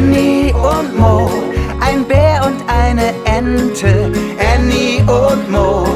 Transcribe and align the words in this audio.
Annie 0.00 0.54
und 0.54 0.98
Mo, 0.98 1.30
ein 1.78 2.06
Bär 2.08 2.46
und 2.46 2.58
eine 2.66 3.12
Ente. 3.26 4.10
Annie 4.54 5.00
und 5.02 5.50
Mo, 5.50 5.86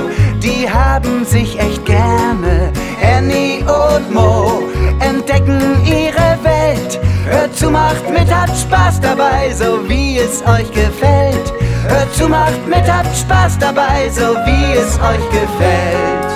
die 0.43 0.69
haben 0.69 1.25
sich 1.25 1.59
echt 1.59 1.87
gerne. 1.87 2.71
Annie 3.03 3.65
und 3.65 4.13
Mo 4.13 4.63
entdecken 5.01 5.83
ihre 5.87 6.39
Welt. 6.45 7.01
Hört 7.25 7.57
zu, 7.57 7.71
macht 7.71 8.07
mit, 8.11 8.31
habt 8.31 8.55
Spaß 8.59 9.01
dabei, 9.01 9.51
so 9.55 9.89
wie 9.89 10.19
es 10.19 10.43
euch 10.43 10.71
gefällt. 10.73 11.53
Hört 11.89 12.15
zu, 12.15 12.29
macht 12.29 12.67
mit, 12.69 12.87
habt 12.87 13.17
Spaß 13.17 13.59
dabei, 13.59 14.11
so 14.11 14.35
wie 14.45 14.75
es 14.75 14.99
euch 15.01 15.31
gefällt. 15.31 16.33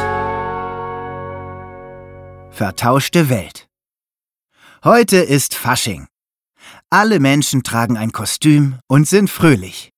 Vertauschte 2.50 3.28
Welt. 3.28 3.68
Heute 4.82 5.18
ist 5.18 5.54
Fasching. 5.54 6.08
Alle 6.90 7.20
Menschen 7.20 7.62
tragen 7.62 7.98
ein 7.98 8.12
Kostüm 8.12 8.78
und 8.86 9.06
sind 9.06 9.28
fröhlich. 9.28 9.90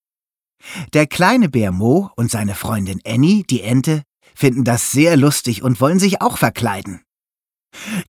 Der 0.93 1.07
kleine 1.07 1.49
Bär 1.49 1.71
Mo 1.71 2.11
und 2.16 2.33
seine 2.33 2.57
Freundin 2.57 3.01
Annie, 3.07 3.45
die 3.45 3.63
Ente, 3.63 4.03
finden 4.35 4.65
das 4.65 4.91
sehr 4.91 5.16
lustig 5.16 5.63
und 5.63 5.80
wollen 5.80 6.01
sich 6.01 6.21
auch 6.21 6.37
verkleiden. 6.37 7.03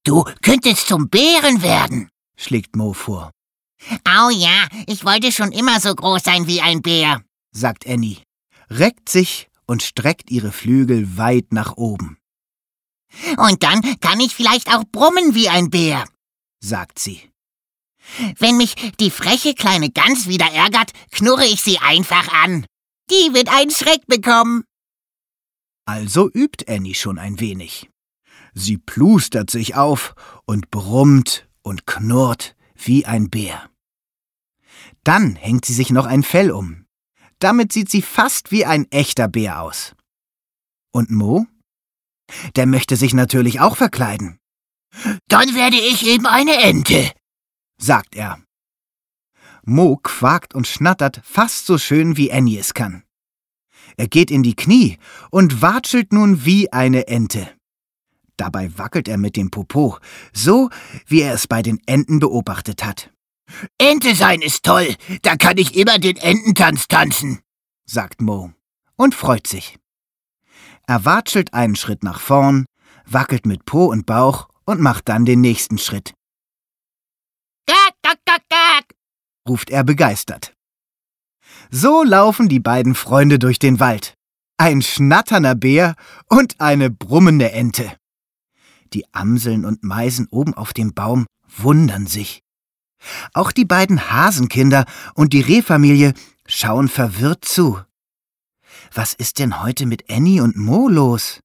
Du 0.04 0.24
könntest 0.42 0.88
zum 0.88 1.10
Bären 1.10 1.62
werden, 1.62 2.10
schlägt 2.36 2.76
Mo 2.76 2.94
vor. 2.94 3.32
Oh 4.08 4.30
ja, 4.32 4.68
ich 4.88 5.06
wollte 5.06 5.32
schon 5.32 5.52
immer 5.52 5.80
so 5.80 5.94
groß 5.94 6.24
sein 6.24 6.48
wie 6.48 6.62
ein 6.62 6.82
Bär, 6.82 7.22
sagt 7.52 7.88
Annie, 7.88 8.18
reckt 8.70 9.10
sich 9.10 9.48
und 9.68 9.84
streckt 9.84 10.32
ihre 10.32 10.52
Flügel 10.52 11.18
weit 11.18 11.54
nach 11.54 11.78
oben. 11.78 12.18
Und 13.38 13.62
dann 13.62 13.82
kann 14.00 14.20
ich 14.20 14.34
vielleicht 14.34 14.74
auch 14.74 14.84
brummen 14.92 15.36
wie 15.36 15.50
ein 15.50 15.70
Bär, 15.70 16.06
sagt 16.60 16.98
sie. 16.98 17.31
Wenn 18.38 18.58
mich 18.58 18.76
die 19.00 19.12
freche 19.12 19.54
kleine 19.54 19.90
Gans 19.90 20.28
wieder 20.28 20.52
ärgert, 20.52 20.92
knurre 21.12 21.46
ich 21.46 21.62
sie 21.62 21.80
einfach 21.80 22.28
an. 22.44 22.66
Die 23.10 23.34
wird 23.34 23.50
einen 23.50 23.72
Schreck 23.72 24.06
bekommen. 24.08 24.64
Also 25.86 26.30
übt 26.30 26.66
Annie 26.68 26.96
schon 26.96 27.18
ein 27.18 27.40
wenig. 27.40 27.90
Sie 28.54 28.78
plustert 28.78 29.50
sich 29.50 29.76
auf 29.76 30.16
und 30.46 30.72
brummt 30.72 31.48
und 31.62 31.86
knurrt 31.86 32.56
wie 32.76 33.06
ein 33.06 33.30
Bär. 33.30 33.70
Dann 35.04 35.36
hängt 35.36 35.66
sie 35.66 35.74
sich 35.74 35.90
noch 35.90 36.06
ein 36.06 36.24
Fell 36.24 36.52
um. 36.52 36.86
Damit 37.40 37.74
sieht 37.74 37.90
sie 37.90 38.02
fast 38.02 38.52
wie 38.52 38.66
ein 38.66 38.90
echter 38.92 39.28
Bär 39.28 39.62
aus. 39.62 39.96
Und 40.92 41.10
Mo? 41.10 41.48
Der 42.56 42.66
möchte 42.66 42.96
sich 42.96 43.14
natürlich 43.14 43.60
auch 43.60 43.78
verkleiden. 43.78 44.40
Dann 45.28 45.56
werde 45.56 45.78
ich 45.78 46.06
eben 46.06 46.28
eine 46.28 46.58
Ente, 46.58 47.12
sagt 47.82 48.16
er. 48.16 48.40
Mo 49.64 49.98
quakt 49.98 50.54
und 50.56 50.68
schnattert 50.68 51.22
fast 51.24 51.66
so 51.66 51.78
schön 51.78 52.18
wie 52.18 52.32
Annie 52.32 52.60
es 52.60 52.74
kann. 52.74 53.04
Er 53.98 54.08
geht 54.08 54.32
in 54.32 54.44
die 54.44 54.56
Knie 54.56 54.98
und 55.30 55.62
watschelt 55.62 56.14
nun 56.14 56.46
wie 56.46 56.72
eine 56.72 57.08
Ente. 57.08 57.50
Dabei 58.38 58.76
wackelt 58.78 59.08
er 59.08 59.18
mit 59.18 59.36
dem 59.36 59.52
Popo, 59.52 59.98
so 60.34 60.70
wie 61.06 61.22
er 61.22 61.34
es 61.34 61.48
bei 61.48 61.62
den 61.62 61.80
Enten 61.86 62.20
beobachtet 62.20 62.84
hat. 62.84 63.12
Ente 63.78 64.16
sein 64.16 64.42
ist 64.42 64.64
toll, 64.64 64.96
da 65.22 65.36
kann 65.36 65.58
ich 65.58 65.76
immer 65.76 66.00
den 66.00 66.18
Ententanz 66.18 66.88
tanzen, 66.88 67.42
sagt 67.86 68.22
Mo 68.22 68.52
und 68.96 69.14
freut 69.14 69.46
sich. 69.46 69.78
Er 70.88 71.06
watschelt 71.06 71.54
einen 71.54 71.76
Schritt 71.76 72.04
nach 72.04 72.20
vorn, 72.20 72.66
wackelt 73.06 73.46
mit 73.46 73.66
Po 73.66 73.86
und 73.86 74.06
Bauch 74.06 74.48
und 74.66 74.80
macht 74.80 75.10
dann 75.10 75.26
den 75.26 75.42
nächsten 75.42 75.78
Schritt. 75.78 76.14
Gag, 78.26 78.96
ruft 79.48 79.70
er 79.70 79.84
begeistert. 79.84 80.54
So 81.70 82.04
laufen 82.04 82.50
die 82.50 82.60
beiden 82.60 82.96
Freunde 82.96 83.40
durch 83.40 83.60
den 83.60 83.80
Wald. 83.80 84.16
Ein 84.58 84.82
schnatternder 84.82 85.56
Bär 85.56 85.96
und 86.28 86.60
eine 86.60 86.90
brummende 86.90 87.52
Ente. 87.52 87.96
Die 88.94 89.06
Amseln 89.14 89.66
und 89.66 89.84
Meisen 89.84 90.28
oben 90.32 90.54
auf 90.54 90.74
dem 90.74 90.94
Baum 90.94 91.26
wundern 91.48 92.08
sich. 92.08 92.44
Auch 93.34 93.52
die 93.52 93.66
beiden 93.66 94.12
Hasenkinder 94.12 94.86
und 95.16 95.34
die 95.34 95.42
Rehfamilie 95.42 96.14
schauen 96.46 96.88
verwirrt 96.88 97.46
zu. 97.46 97.82
Was 98.94 99.14
ist 99.14 99.40
denn 99.40 99.64
heute 99.64 99.86
mit 99.86 100.10
Annie 100.10 100.42
und 100.44 100.58
Mo 100.58 100.88
los? 100.90 101.40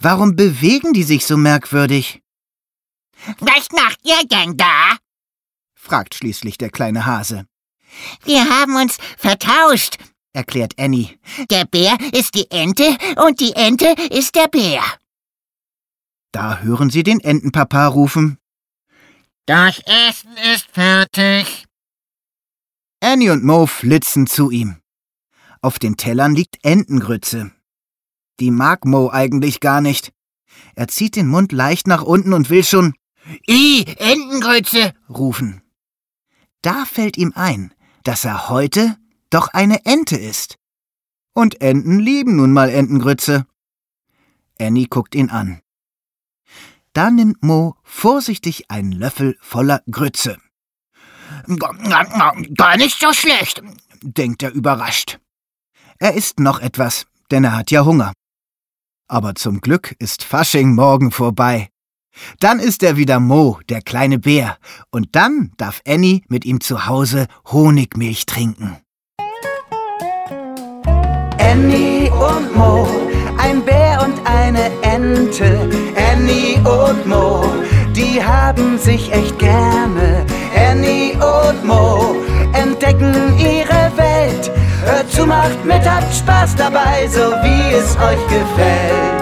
Warum 0.00 0.36
bewegen 0.36 0.92
die 0.92 1.02
sich 1.02 1.26
so 1.26 1.36
merkwürdig? 1.36 2.22
Was 3.38 3.68
macht 3.72 4.00
ihr 4.04 4.26
denn 4.26 4.56
da? 4.56 4.96
Fragt 5.82 6.14
schließlich 6.14 6.58
der 6.58 6.70
kleine 6.70 7.06
Hase. 7.06 7.46
Wir 8.24 8.48
haben 8.48 8.76
uns 8.76 8.96
vertauscht, 9.18 9.98
erklärt 10.32 10.74
Annie. 10.78 11.18
Der 11.50 11.64
Bär 11.64 11.98
ist 12.12 12.34
die 12.34 12.50
Ente 12.50 12.96
und 13.26 13.40
die 13.40 13.52
Ente 13.54 13.94
ist 14.10 14.34
der 14.36 14.48
Bär. 14.48 14.82
Da 16.30 16.60
hören 16.60 16.88
sie 16.88 17.02
den 17.02 17.20
Entenpapa 17.20 17.88
rufen. 17.88 18.38
Das 19.44 19.80
Essen 19.80 20.36
ist 20.54 20.66
fertig. 20.72 21.66
Annie 23.00 23.32
und 23.32 23.44
Mo 23.44 23.66
flitzen 23.66 24.28
zu 24.28 24.50
ihm. 24.50 24.80
Auf 25.60 25.80
den 25.80 25.96
Tellern 25.96 26.34
liegt 26.34 26.64
Entengrütze. 26.64 27.50
Die 28.38 28.52
mag 28.52 28.84
Mo 28.84 29.10
eigentlich 29.10 29.58
gar 29.60 29.80
nicht. 29.80 30.12
Er 30.76 30.86
zieht 30.86 31.16
den 31.16 31.26
Mund 31.26 31.50
leicht 31.50 31.88
nach 31.88 32.02
unten 32.02 32.32
und 32.32 32.50
will 32.50 32.64
schon 32.64 32.94
I, 33.48 33.84
Entengrütze 33.98 34.94
rufen. 35.08 35.61
Da 36.62 36.84
fällt 36.84 37.16
ihm 37.18 37.32
ein, 37.34 37.74
dass 38.04 38.24
er 38.24 38.48
heute 38.48 38.96
doch 39.30 39.48
eine 39.48 39.84
Ente 39.84 40.16
ist. 40.16 40.56
Und 41.34 41.60
Enten 41.60 41.98
lieben 41.98 42.36
nun 42.36 42.52
mal 42.52 42.70
Entengrütze. 42.70 43.46
Annie 44.60 44.86
guckt 44.86 45.14
ihn 45.14 45.30
an. 45.30 45.60
Da 46.92 47.10
nimmt 47.10 47.42
Mo 47.42 47.74
vorsichtig 47.82 48.70
einen 48.70 48.92
Löffel 48.92 49.36
voller 49.40 49.82
Grütze. 49.90 50.36
Gar 51.48 52.76
nicht 52.76 53.00
so 53.00 53.12
schlecht, 53.12 53.62
denkt 54.02 54.42
er 54.42 54.52
überrascht. 54.52 55.18
Er 55.98 56.14
isst 56.14 56.38
noch 56.38 56.60
etwas, 56.60 57.06
denn 57.30 57.44
er 57.44 57.56
hat 57.56 57.70
ja 57.70 57.84
Hunger. 57.84 58.12
Aber 59.08 59.34
zum 59.34 59.60
Glück 59.60 59.96
ist 59.98 60.22
Fasching 60.22 60.74
morgen 60.74 61.10
vorbei. 61.10 61.70
Dann 62.40 62.58
ist 62.58 62.82
er 62.82 62.96
wieder 62.96 63.20
Mo, 63.20 63.58
der 63.68 63.82
kleine 63.82 64.18
Bär, 64.18 64.56
und 64.90 65.08
dann 65.12 65.52
darf 65.56 65.80
Annie 65.86 66.22
mit 66.28 66.44
ihm 66.44 66.60
zu 66.60 66.86
Hause 66.86 67.26
Honigmilch 67.50 68.26
trinken. 68.26 68.78
Annie 71.38 72.10
und 72.10 72.56
Mo, 72.56 72.88
ein 73.38 73.62
Bär 73.62 74.02
und 74.02 74.20
eine 74.26 74.70
Ente. 74.82 75.68
Annie 76.12 76.56
und 76.58 77.06
Mo, 77.06 77.44
die 77.94 78.22
haben 78.22 78.78
sich 78.78 79.12
echt 79.12 79.38
gerne. 79.38 80.24
Annie 80.70 81.12
und 81.14 81.64
Mo 81.64 82.16
entdecken 82.52 83.14
ihre 83.38 83.90
Welt. 83.96 84.50
Hört 84.84 85.10
zu, 85.10 85.26
macht 85.26 85.64
mit, 85.64 85.88
habt 85.88 86.14
Spaß 86.14 86.56
dabei, 86.56 87.06
so 87.08 87.20
wie 87.42 87.74
es 87.74 87.96
euch 87.96 88.26
gefällt. 88.28 89.21